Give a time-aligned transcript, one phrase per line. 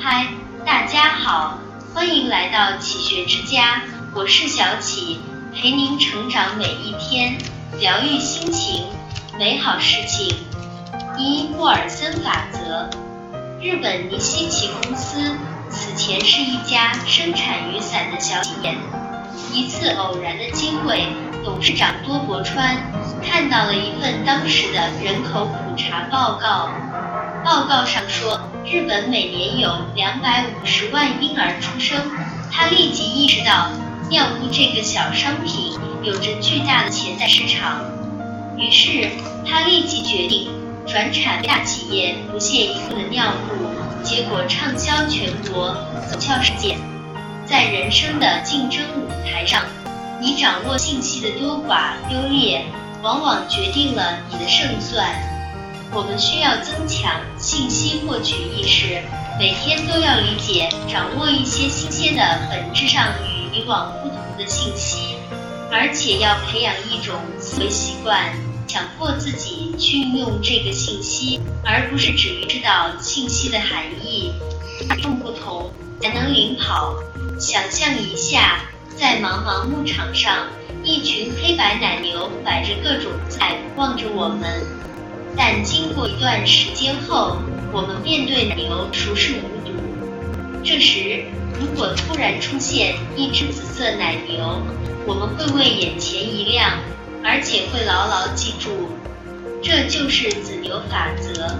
[0.00, 0.28] 嗨，
[0.64, 1.58] 大家好，
[1.92, 3.82] 欢迎来到启学之家，
[4.14, 5.18] 我是小启，
[5.52, 7.36] 陪您成长每一天，
[7.80, 8.86] 疗愈心情，
[9.40, 10.36] 美好事情。
[11.18, 12.88] 一沃尔森法则，
[13.60, 15.36] 日本尼西奇公司
[15.68, 18.76] 此前是一家生产雨伞的小企业。
[19.52, 21.08] 一次偶然的机会，
[21.44, 22.76] 董事长多伯川
[23.20, 26.70] 看到了一份当时的人口普查报告。
[27.44, 31.98] 报告上说，日本每年有两百五十万婴儿出生。
[32.50, 33.70] 他立即意识到，
[34.10, 37.80] 尿布这个小商品有着巨大的潜在市场。
[38.56, 39.10] 于是，
[39.46, 40.50] 他立即决定
[40.86, 45.74] 转产大企业不屑一顾的尿布，结果畅销全国，
[46.10, 46.76] 走俏世界。
[47.46, 49.62] 在人生的竞争舞台上，
[50.20, 52.64] 你掌握信息的多寡优劣，
[53.02, 55.06] 往往决定了你的胜算。
[55.90, 59.02] 我们需要增强信息获取意识，
[59.38, 65.16] 每天都要理解、掌握一些新鲜的、本质上与以往不同的信息，
[65.72, 68.34] 而且要培养一种思维习惯，
[68.66, 74.32] 强迫自己去运用这个信息，而不是只于知道信息的含义。
[74.80, 75.72] 与众不同，
[76.02, 76.94] 才能领跑。
[77.40, 78.60] 想象一下，
[78.94, 80.46] 在茫茫牧场上，
[80.84, 84.62] 一群黑白奶牛摆着各种菜，望着我们。
[85.38, 87.38] 但经过一段时间后，
[87.72, 89.72] 我们便对奶牛熟视无睹。
[90.64, 91.22] 这时，
[91.60, 94.60] 如果突然出现一只紫色奶牛，
[95.06, 96.72] 我们会为眼前一亮，
[97.22, 98.88] 而且会牢牢记住，
[99.62, 101.56] 这就是紫牛法则。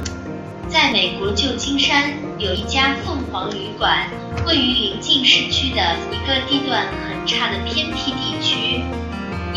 [0.69, 4.11] 在美国旧金山有一家凤凰旅馆，
[4.45, 8.83] 位于临近市区的一个地段很差的偏僻地区。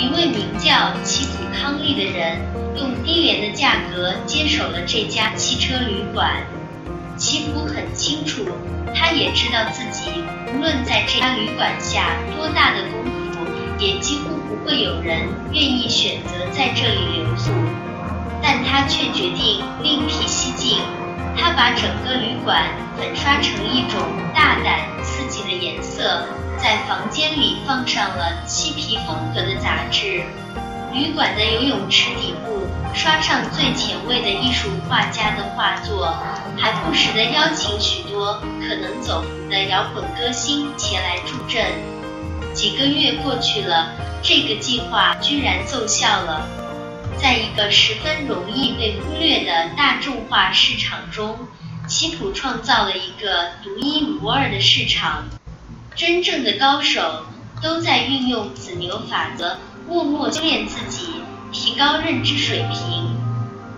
[0.01, 2.41] 一位名叫齐普康利的人，
[2.75, 6.41] 用低廉的价格接手了这家汽车旅馆。
[7.17, 8.47] 齐普很清楚，
[8.95, 10.09] 他也知道自己
[10.47, 13.45] 无论在这家旅馆下多大的功夫，
[13.77, 15.19] 也几乎不会有人
[15.53, 17.51] 愿意选择在这里留宿。
[18.41, 20.79] 但他却决定另辟蹊径。
[21.37, 22.65] 他把整个旅馆
[22.97, 24.01] 粉刷成一种
[24.33, 26.25] 大胆刺激的颜色，
[26.57, 30.23] 在房间里放上了漆皮风格的杂志。
[30.93, 36.13] 旅馆的游泳池底部刷上最前卫的艺术画家的画作，
[36.57, 41.65] 还不时地邀请许多可能走红的摇滚歌星前来助阵。
[42.53, 46.45] 几个月过去了，这个计划居然奏效了。
[47.17, 51.39] 在一个十分容易被忽略的大众化市场中，
[51.87, 55.23] 奇普创造了一个独一无二的市场。
[56.01, 57.27] 真正的高手
[57.61, 59.57] 都在运用子牛法则，
[59.87, 61.05] 默默修炼自己，
[61.51, 63.15] 提高认知水平。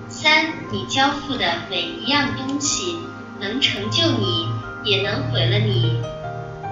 [0.08, 2.96] 三，你交付的每一样东西，
[3.42, 4.48] 能成就你，
[4.86, 6.00] 也能毁了你。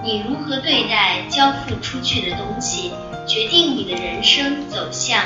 [0.02, 2.90] 你如何对待交付出去的东西，
[3.28, 5.22] 决定你的人生走向。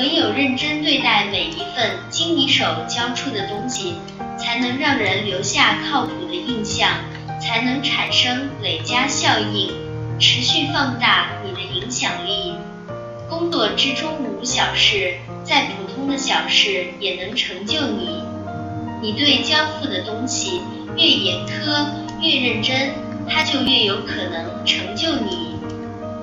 [0.00, 3.96] 唯有认真对待每一份经你手交出的东西，
[4.38, 6.88] 才能让人留下靠谱的印象，
[7.38, 9.70] 才能产生累加效应，
[10.18, 12.54] 持续放大你的影响力。
[13.28, 18.22] 工作之中无小事，再普通的小事也能成就你。
[19.02, 20.62] 你对交付的东西
[20.96, 21.86] 越严苛、
[22.22, 22.94] 越认真，
[23.28, 25.56] 它就越有可能成就你。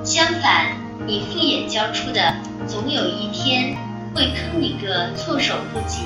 [0.03, 0.71] 相反，
[1.05, 2.33] 你敷衍交出的。
[2.67, 3.77] 总有一天
[4.13, 6.01] 会坑你个措手不及。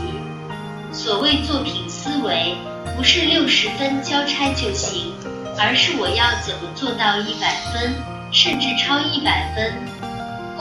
[0.92, 2.56] 所谓作品思维，
[2.96, 5.14] 不是六十分交差就行，
[5.58, 7.96] 而是我要怎么做到一百分，
[8.32, 9.74] 甚至超一百分。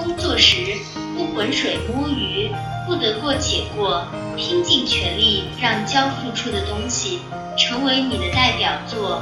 [0.03, 0.57] 工作时
[1.15, 2.51] 不浑水摸鱼，
[2.87, 4.07] 不得过且过，
[4.37, 7.21] 拼尽全力让交付出的东西
[7.59, 9.21] 成为你的代表作。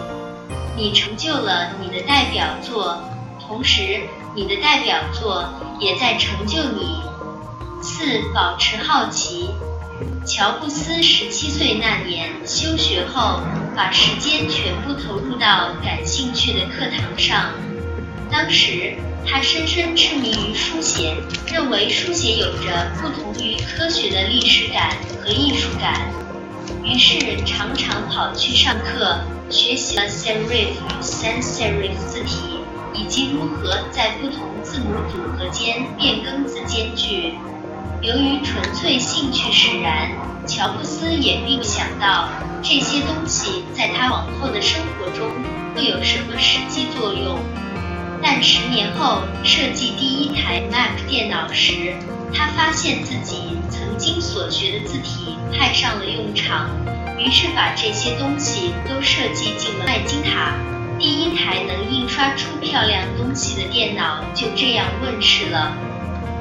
[0.77, 3.03] 你成就了你的代表作，
[3.49, 4.03] 同时。
[4.37, 7.03] 你的代表作也在成就你。
[7.83, 9.51] 四、保持好奇。
[10.25, 13.41] 乔布斯十七岁那年休学后，
[13.75, 17.51] 把时间全部投入到感兴趣的课堂上。
[18.31, 18.95] 当时
[19.27, 21.17] 他深深痴迷于书写，
[21.51, 26.13] 认为书写有着不同于科学的历史感和艺术感，
[26.85, 29.19] 于是常常跑去上课，
[29.51, 32.61] 学习了 serif 与 sans serif 字体。
[32.95, 37.35] 以及如何在不同字母组合间变更字间距。
[38.01, 40.11] 由于纯粹兴趣使然，
[40.47, 42.29] 乔布斯也并不想到
[42.63, 45.29] 这些东西在他往后的生活中
[45.75, 47.39] 会有什么实际作用。
[48.23, 51.95] 但十年后设计第一台 Mac 电脑时，
[52.33, 56.71] 他发现自己曾经所学的字体派上了用场。
[57.19, 60.53] 于是把这些东西都设计进了麦金塔。
[60.99, 65.73] 第一台能印刷出漂亮东西的电脑就这样问世了。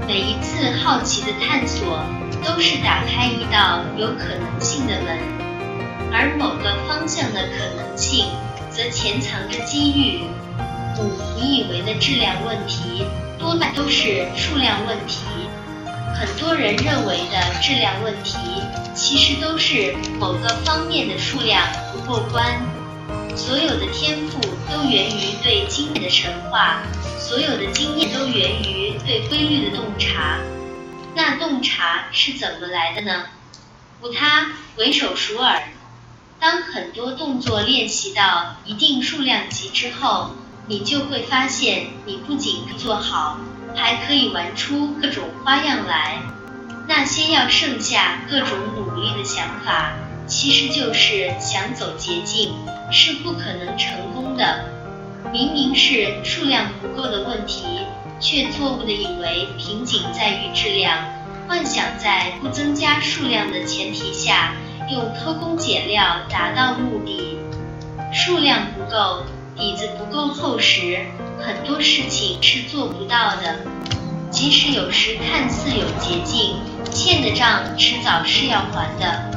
[0.08, 2.04] 每一次好奇的探索，
[2.44, 5.20] 都是打开一道有可能性的门，
[6.12, 8.26] 而某个方向的可能性，
[8.72, 10.24] 则潜藏着机遇。
[10.98, 13.06] 五，你以为的质量问题，
[13.38, 15.20] 多半都是数量问题。
[16.16, 18.36] 很多人认为的质量问题，
[18.96, 21.62] 其实都是某个方面的数量
[21.94, 22.60] 不过关。
[23.38, 26.82] 所有的天赋都源于对经验的神话。
[27.20, 30.40] 所有的经验都源于对规律的洞察，
[31.14, 33.26] 那洞察是怎么来的呢？
[34.02, 34.48] 无他，
[34.78, 35.64] 唯手熟耳。
[36.40, 40.32] 当很多动作练习到一定数量级之后，
[40.68, 43.40] 你就会发现，你不仅做好，
[43.76, 46.22] 还可以玩出各种花样来。
[46.88, 49.94] 那些要剩下各种努力的想法，
[50.28, 52.54] 其实就是想走捷径，
[52.92, 54.66] 是不可能成功的。
[55.32, 57.64] 明明是数量不够的问题，
[58.20, 60.98] 却错误的以为瓶颈在于质量，
[61.48, 64.54] 幻想在不增加数量的前提下，
[64.92, 67.38] 用偷工减料达到目的。
[68.14, 69.24] 数量不够，
[69.56, 71.06] 底子不够厚实，
[71.40, 73.60] 很多事情是做不到的。
[74.30, 76.56] 即使有时看似有捷径，
[76.92, 79.37] 欠的账迟早是要还的。